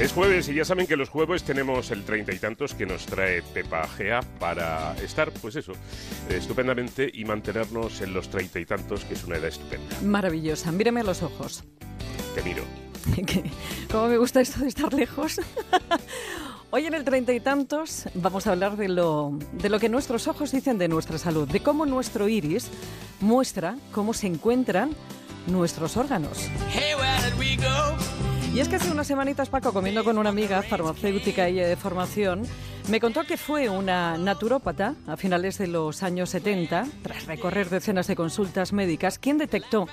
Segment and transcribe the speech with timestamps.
[0.00, 3.06] Es jueves y ya saben que los jueves tenemos el treinta y tantos que nos
[3.06, 5.72] trae Pepa Gea para estar, pues eso,
[6.28, 10.00] estupendamente y mantenernos en los treinta y tantos, que es una edad estupenda.
[10.02, 10.72] Maravillosa.
[10.72, 11.64] Mírame a los ojos.
[12.34, 12.64] Te miro.
[13.90, 15.40] ¿Cómo me gusta esto de estar lejos?
[16.70, 20.26] Hoy en el treinta y tantos vamos a hablar de lo, de lo que nuestros
[20.26, 22.70] ojos dicen de nuestra salud, de cómo nuestro iris
[23.20, 24.96] muestra cómo se encuentran
[25.46, 26.48] nuestros órganos.
[28.54, 32.42] Y es que hace unas semanitas, Paco, comiendo con una amiga farmacéutica y de formación,
[32.90, 38.08] me contó que fue una naturópata a finales de los años 70, tras recorrer decenas
[38.08, 39.88] de consultas médicas, quien detectó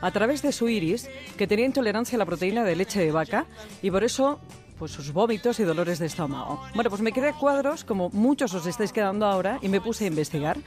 [0.00, 3.46] a través de su iris que tenía intolerancia a la proteína de leche de vaca
[3.82, 4.38] y por eso
[4.78, 6.60] pues sus vómitos y dolores de estómago.
[6.74, 10.04] Bueno, pues me quedé a cuadros, como muchos os estáis quedando ahora, y me puse
[10.04, 10.58] a investigar.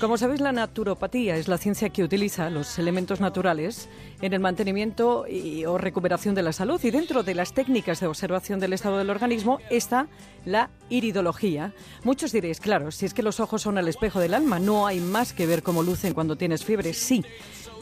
[0.00, 3.88] Como sabéis, la naturopatía es la ciencia que utiliza los elementos naturales
[4.20, 6.80] en el mantenimiento y, o recuperación de la salud.
[6.82, 10.06] Y dentro de las técnicas de observación del estado del organismo está
[10.44, 11.72] la iridología.
[12.04, 15.00] Muchos diréis, claro, si es que los ojos son el espejo del alma, no hay
[15.00, 16.94] más que ver cómo lucen cuando tienes fiebre.
[16.94, 17.24] Sí,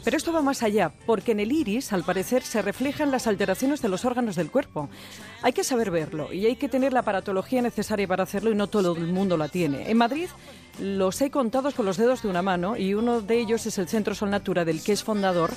[0.03, 3.81] pero esto va más allá, porque en el iris, al parecer, se reflejan las alteraciones
[3.81, 4.89] de los órganos del cuerpo.
[5.41, 8.67] Hay que saber verlo y hay que tener la aparatología necesaria para hacerlo y no
[8.67, 9.89] todo el mundo la tiene.
[9.89, 10.29] En Madrid
[10.79, 13.87] los he contados con los dedos de una mano y uno de ellos es el
[13.87, 15.51] Centro Sol Natura, del que es fundador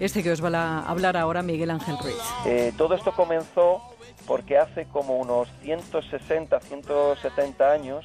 [0.00, 2.16] este que os va a hablar ahora Miguel Ángel Ruiz.
[2.44, 3.82] Eh, todo esto comenzó
[4.26, 8.04] porque hace como unos 160, 170 años,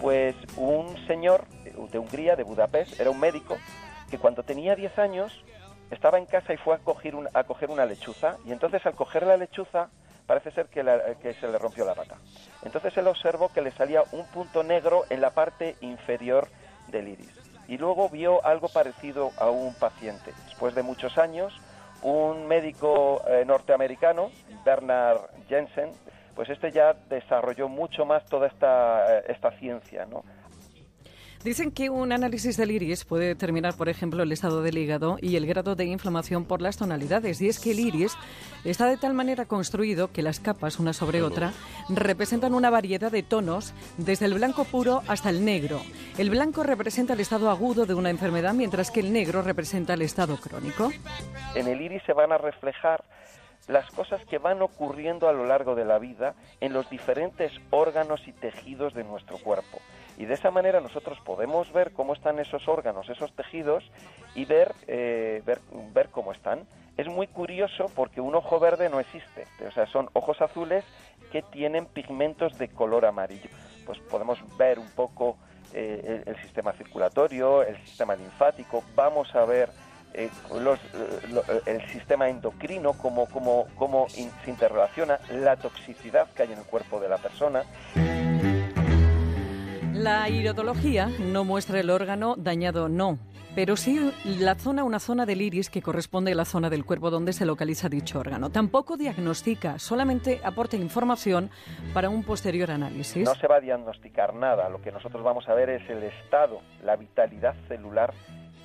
[0.00, 1.46] pues un señor
[1.90, 3.56] de Hungría, de Budapest, era un médico,
[4.12, 5.42] que cuando tenía 10 años
[5.90, 9.26] estaba en casa y fue a coger, a coger una lechuza y entonces al coger
[9.26, 9.88] la lechuza
[10.26, 10.84] parece ser que,
[11.22, 12.16] que, se le rompió la pata.
[12.62, 16.48] Entonces él observó que le salía un punto negro en la parte inferior
[16.88, 17.34] del iris.
[17.68, 20.34] Y luego vio algo parecido a un paciente.
[20.44, 21.58] Después de muchos años,
[22.02, 24.30] un médico eh, norteamericano,
[24.62, 25.90] Bernard Jensen,
[26.34, 30.22] pues este ya desarrolló mucho más toda esta, eh, esta ciencia, ¿no?
[31.44, 35.34] Dicen que un análisis del iris puede determinar, por ejemplo, el estado del hígado y
[35.34, 37.40] el grado de inflamación por las tonalidades.
[37.42, 38.16] Y es que el iris
[38.64, 41.52] está de tal manera construido que las capas, una sobre otra,
[41.88, 45.82] representan una variedad de tonos, desde el blanco puro hasta el negro.
[46.16, 50.02] El blanco representa el estado agudo de una enfermedad, mientras que el negro representa el
[50.02, 50.92] estado crónico.
[51.56, 53.02] En el iris se van a reflejar
[53.66, 58.20] las cosas que van ocurriendo a lo largo de la vida en los diferentes órganos
[58.28, 59.80] y tejidos de nuestro cuerpo.
[60.22, 63.82] Y de esa manera nosotros podemos ver cómo están esos órganos, esos tejidos
[64.36, 65.58] y ver, eh, ver,
[65.92, 66.60] ver cómo están.
[66.96, 70.84] Es muy curioso porque un ojo verde no existe, o sea, son ojos azules
[71.32, 73.50] que tienen pigmentos de color amarillo.
[73.84, 75.38] Pues podemos ver un poco
[75.74, 79.70] eh, el, sistema circulatorio, el sistema linfático, vamos a ver
[80.14, 80.78] eh, los,
[81.66, 87.00] el sistema endocrino, cómo, cómo, cómo se interrelaciona, la toxicidad que hay en el cuerpo
[87.00, 87.64] de la persona.
[89.92, 93.18] La iridología no muestra el órgano dañado, no,
[93.54, 97.10] pero sí la zona, una zona del iris que corresponde a la zona del cuerpo
[97.10, 98.50] donde se localiza dicho órgano.
[98.50, 101.50] Tampoco diagnostica, solamente aporta información
[101.92, 103.22] para un posterior análisis.
[103.22, 106.60] No se va a diagnosticar nada, lo que nosotros vamos a ver es el estado,
[106.82, 108.14] la vitalidad celular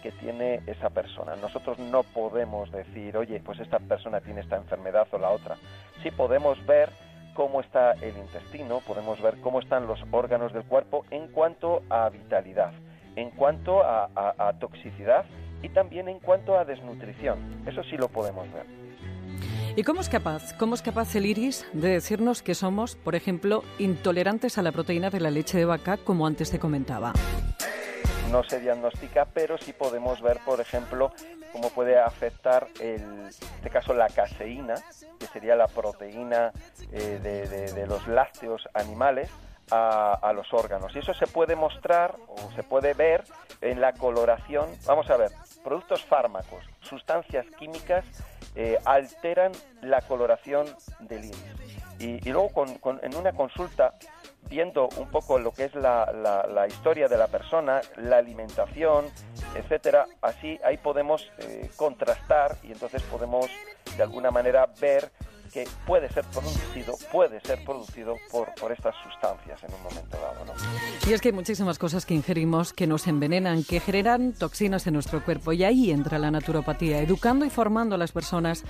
[0.02, 1.36] que tiene esa persona.
[1.36, 5.58] Nosotros no podemos decir, oye, pues esta persona tiene esta enfermedad o la otra.
[6.04, 6.90] Sí podemos ver
[7.38, 12.09] cómo está el intestino, podemos ver cómo están los órganos del cuerpo en cuanto a
[12.09, 12.74] vitalidad,
[13.16, 15.24] en cuanto a, toxicidad
[15.62, 17.38] y también en cuanto a desnutrición.
[17.68, 18.66] Eso sí lo podemos ver.
[19.75, 23.64] ¿Y cómo es capaz, cómo es capaz el iris de decirnos que somos, por ejemplo,
[23.78, 27.14] intolerantes a la proteína de la leche de vaca, como antes te comentaba?
[28.31, 31.12] No se diagnostica, pero sí podemos ver, por ejemplo,
[31.57, 34.75] cómo puede afectar, en este caso, la caseína,
[35.19, 36.51] que sería la proteína
[36.91, 37.19] eh,
[37.73, 39.29] de, los lácteos animales,
[39.72, 40.95] a, los órganos.
[40.95, 43.23] Y eso se puede mostrar o se puede ver
[43.62, 44.69] en la coloración.
[44.85, 45.31] Vamos a ver,
[45.63, 48.06] productos fármacos, sustancias químicas
[48.56, 49.51] eh, alteran
[49.81, 50.68] la coloración
[51.00, 51.56] del iris.
[52.00, 52.65] Y, luego
[53.01, 53.95] en una consulta
[54.50, 59.06] viendo un poco lo que es la, la, historia de la persona, la alimentación,
[59.56, 63.48] etcétera, así ahí podemos eh, contrastar y entonces podemos
[63.96, 65.12] de alguna manera ver
[65.48, 70.46] que puede ser producido, puede ser producido por, por estas sustancias en un momento dado.
[70.46, 70.54] ¿no?
[71.10, 74.94] Y es que hay muchísimas cosas que ingerimos que nos envenenan, que generan toxinas en
[74.94, 78.66] nuestro cuerpo y ahí entra la naturopatía, educando y formando a las personas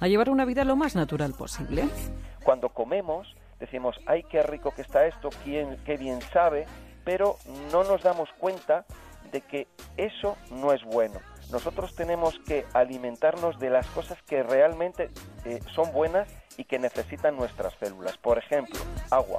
[0.00, 1.84] a llevar una vida lo más natural posible.
[2.42, 6.66] Cuando comemos, decimos, ay, qué rico que está esto, quién, qué bien sabe,
[7.04, 7.36] pero
[7.70, 8.84] no nos damos cuenta
[9.30, 11.20] de que eso no es bueno.
[11.52, 15.10] Nosotros tenemos que alimentarnos de las cosas que realmente
[15.44, 18.18] eh, son buenas y que necesitan nuestras células.
[18.18, 18.80] Por ejemplo,
[19.10, 19.38] agua.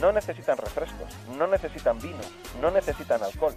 [0.00, 2.20] No necesitan refrescos, no necesitan vino,
[2.60, 3.54] no necesitan alcohol.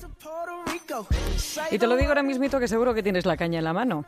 [1.69, 4.05] Y te lo digo ahora mismito que seguro que tienes la caña en la mano.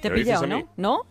[0.00, 0.68] ¿Te he pillado, no?
[0.76, 1.02] ¿No?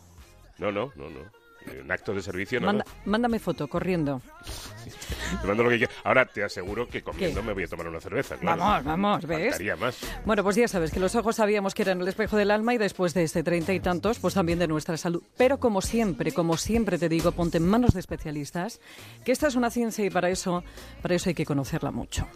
[0.59, 1.40] No, no, no, no.
[1.71, 2.67] En acto de servicio no.
[2.67, 4.21] Manda, mándame foto, corriendo.
[5.41, 5.93] Te mando lo que quiera.
[6.03, 8.35] Ahora te aseguro que comiendo me voy a tomar una cerveza.
[8.37, 8.61] Claro.
[8.61, 9.61] Vamos, vamos, ¿ves?
[9.79, 9.97] Más.
[10.25, 12.77] Bueno, pues ya sabes que los ojos sabíamos que eran el espejo del alma y
[12.77, 15.23] después de este treinta y tantos, pues también de nuestra salud.
[15.37, 18.81] Pero como siempre, como siempre te digo, ponte en manos de especialistas,
[19.23, 20.63] que esta es una ciencia y para eso,
[21.01, 22.27] para eso hay que conocerla mucho.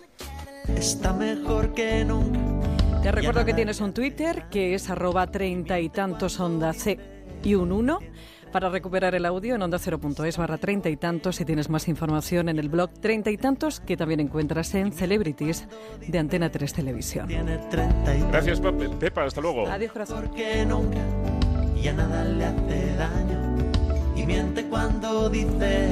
[0.75, 2.39] Está mejor que nunca.
[3.01, 6.97] Te recuerdo que tienes un Twitter que es arroba treinta y tantos onda C
[7.43, 7.99] y un uno
[8.55, 9.77] para recuperar el audio en onda
[10.25, 13.81] es barra treinta y tantos si tienes más información en el blog treinta y tantos
[13.81, 15.67] que también encuentras en Celebrities
[16.07, 17.27] de Antena 3 Televisión.
[18.31, 18.87] Gracias, Pepe.
[18.97, 19.25] Pepa.
[19.25, 19.67] Hasta luego.
[19.67, 20.21] Adiós, corazón.
[20.21, 20.99] mejor que nunca.
[21.75, 23.57] Y a nada le hace daño.
[24.15, 25.89] Y miente cuando dice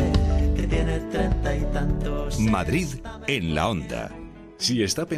[0.56, 2.40] que tiene treinta y tantos.
[2.40, 2.88] Madrid
[3.28, 4.10] en la onda.
[4.56, 5.12] Si está pensando